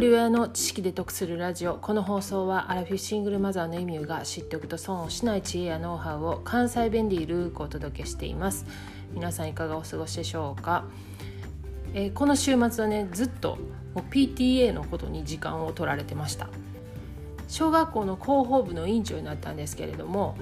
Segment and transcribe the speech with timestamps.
[0.00, 1.76] 人親の知識で得するラジオ。
[1.76, 8.66] この放送はアラフィフシングルマザーのエミューが知っておくと損をしない知恵やノウハウを関西弁でゆるくお届けしています。
[9.12, 10.84] 皆さんいかがお過ごしでしょうか、
[11.94, 13.56] えー、この週末はねずっと
[13.94, 16.48] もう PTA のことに時間を取られてました。
[17.46, 20.36] 小学校の広報部の委員長になったんですけれども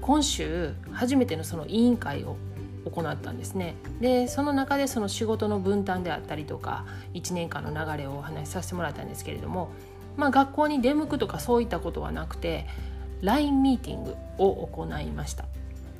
[0.00, 2.36] 今週初めてのその委員会を
[2.90, 3.74] 行ったんですね。
[4.00, 9.70] でその中でその仕事の分担であったりとか1年間の流れをお話しさせてもらったんですけれども、
[10.16, 12.66] まあ、学校に出向くとかそういったことはなくて
[13.22, 15.44] LINE ミーティングを行いました。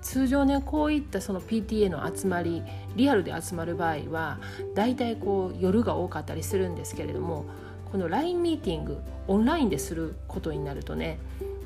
[0.00, 2.62] 通常ねこういったその PTA の集まり
[2.96, 4.38] リアルで集まる場合は
[4.74, 7.44] だいたいこう夜が多かったりするんですけれども
[7.90, 11.18] この LINE ミーティングオンラインですることになるとね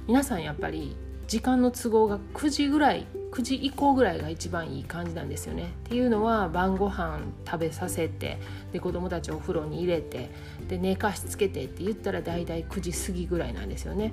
[0.06, 0.96] 皆さんやっぱり
[1.32, 5.62] 時間の都合が9時ぐらい9時以降ぐらいが一番いい感じなんですよね。
[5.62, 8.36] っていうのは晩ご飯食べさせて
[8.70, 10.28] で子供たちお風呂に入れて
[10.68, 14.12] で寝かしつけてって言ったら大体9時過ぎぐらいなんですよね。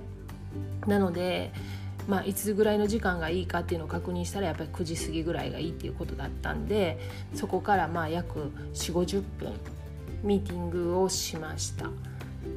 [0.88, 1.52] なので
[2.08, 6.98] まあ、いつぐらいの時間がいいかっていうのを確認したらやっぱり9時過ぎぐらいがいいっていうことだったんで
[7.34, 9.54] そこからまあ約4 5 0分
[10.24, 11.90] ミーティングをしました。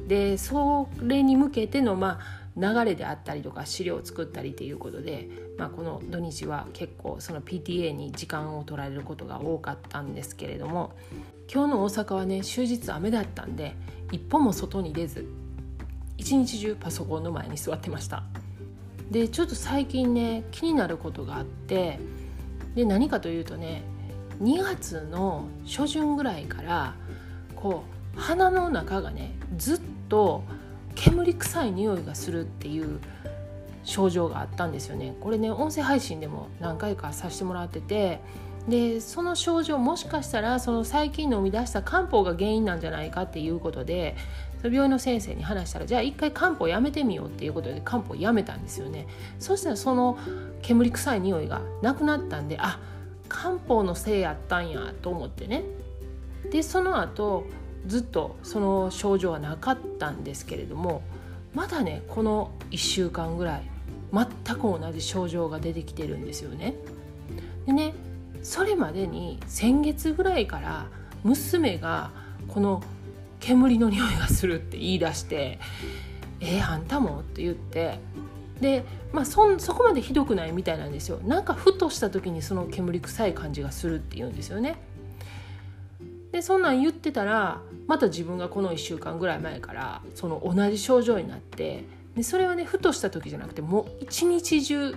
[0.07, 10.93] でそれに向けてのまあ流れであったりとか資料を作ったりっていうことで、まあ、この土日は結構その PTA に時間を取られることが多かったんですけれども
[11.51, 13.75] 今日の大阪はね終日雨だったんで
[14.11, 15.27] 一歩も外に出ず
[16.17, 18.23] 一日中パソコンの前に座ってました。
[19.09, 21.99] でちょっと最近ね気になることがあって
[22.75, 23.83] で何かというとね
[24.41, 26.95] 2月の初旬ぐらいから
[27.55, 27.83] こ
[28.15, 30.43] う鼻の中がねずっと
[30.95, 32.99] 煙臭い匂いがするっていう
[33.83, 35.15] 症状があったんですよね。
[35.19, 38.21] これね音声配信でも何回かさせてもらってて
[38.67, 44.15] でその症状もしかしたらその最近飲み出した漢方が原因なんじゃないかっていうことで
[44.63, 49.07] 病院の先生に話したらじゃあ一回漢方やめてみようっていうことで漢方やめたんですよね。
[49.37, 50.17] そしたらその
[50.61, 52.79] 煙臭い匂いがなくなったんであ
[53.27, 55.63] 漢方のせいやったんやと思ってね。
[56.49, 57.45] でその後
[57.85, 61.01] ずっとその症状はなかったんですけれども
[61.53, 63.63] まだねこの1週間ぐらい
[64.13, 66.75] 全く同じ症状が出てきてるんですよね。
[67.65, 67.93] でね
[68.43, 70.87] それまでに先月ぐらいから
[71.23, 72.11] 娘が
[72.47, 72.83] この
[73.39, 75.59] 煙の匂いがするって言い出して
[76.39, 77.99] 「えー、あんたも?」って言って
[78.59, 84.77] で、まあそ、そこまでひどくないみたいなんですよなんかふとした時にその煙臭い感じがするって言うんですよね。
[86.33, 91.85] でそんなん言ってたらまた自分がこの1週間ぐらい前からその同じ症状になって
[92.15, 94.95] でそれはねふとした時じゃなくてもう一日中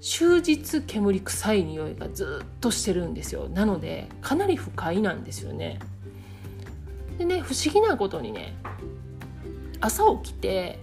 [0.00, 3.50] 終日煙臭い匂いがずっとしてるんですよ。
[3.50, 5.78] なのでかなり不快なんですよね。
[7.18, 8.56] でね不思議なことにね
[9.82, 10.78] 朝起きて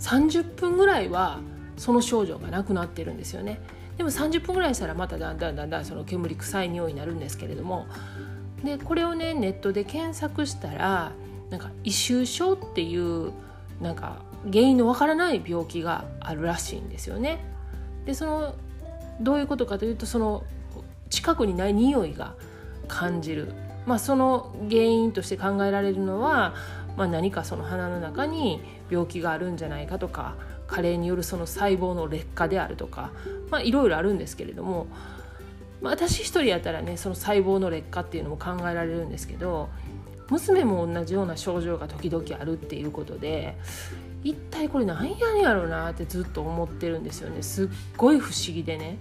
[0.00, 1.40] 30分ぐらいは
[1.78, 3.58] その症状がなくなってるんですよね。
[3.96, 7.86] でも30分ぐらいしたらまただんだんだんだんその煙臭い匂いになるんですけれども
[8.64, 11.12] でこれをねネットで検索したら
[11.50, 13.32] なんか異臭症っていう
[13.80, 17.44] なんか原因のわからない病気があるらしいんですよね。
[18.06, 18.54] でその
[19.20, 20.44] どういうことかというとその
[21.10, 22.34] 近くにない匂いが
[22.88, 23.52] 感じる、
[23.86, 26.54] まあ、その原因として考えられるのは、
[26.96, 30.34] まあ、何かその鼻の中に病気があるんじゃないかとか
[30.66, 33.12] 加齢によるその細胞の劣化であるとか、
[33.50, 34.86] まあ、いろいろあるんですけれども
[35.82, 39.68] まあ、私一人やったらねその細胞の劣化っていうのも考えられるんですけど
[40.30, 43.56] 娘も同じような症状が時々あるっていうことで
[44.24, 48.96] 一体これ何やねやろうなってずっと思ってるんですよねすっごい不思議でね。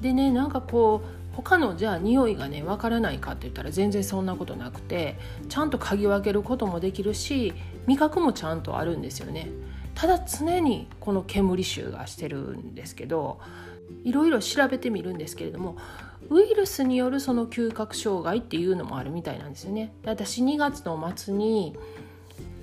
[0.00, 5.16] でねなんかこう他のじゃあ匂いがねわからないかって言ったら全然そんなことなくて
[5.48, 7.54] ちゃんと嗅ぎ分けることもできるし
[7.86, 9.48] 味覚もちゃんとあるんですよね。
[9.94, 13.38] ただ常にこの煙臭がしてるんですけど
[14.04, 15.76] いろいろ調べてみるんですけれども
[16.30, 19.92] ウイルスによるその嗅覚障害っていうのもあるみたいなんですよね。
[20.04, 21.76] 私2月の末に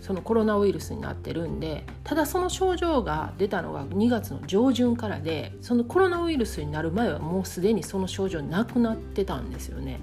[0.01, 9.99] そのコロナウイルスになってるんでただその症状が出たのが2月の上旬からでそのコロナウイルスになる前はもうすでにその症状なくなってたんですよね。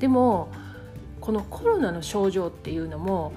[0.00, 0.48] でも
[1.20, 3.32] このコロナの症状っていうのも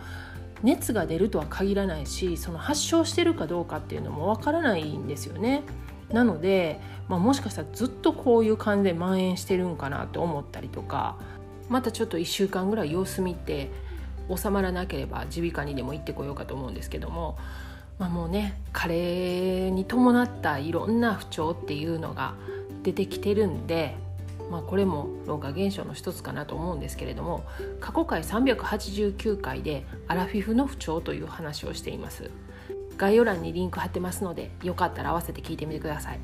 [0.63, 5.63] 熱が出るとは限らないしその発症してるかどうかっていうのもわからないんですよね。
[6.09, 11.15] なので、まあ、もしかしたらずっとこういう感じで蔓延してるんかなと思ったりとか
[11.69, 13.71] またちょっと1週間ぐらい様子見て
[14.35, 17.37] 収まらなければ耳鼻科にでも行ってこようかと思うんですけども、
[17.97, 22.35] まあ、もうね加齢に伴ったいろんな不調っていうのが
[22.83, 23.95] 出てきてるんで、
[24.51, 27.45] まあ、これも老化現象の一つかなと思うんですけれども
[27.79, 32.29] 過去回389回でアラフィフの不調という話をしています。
[32.97, 36.19] 概要欄にリンク貼ってますのでよかったら合わせて聞いてみてください。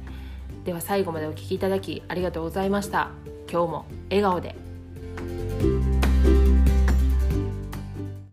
[0.66, 3.10] では最後までお聴きいただきありがとうございました。
[3.50, 4.67] 今日も笑顔で。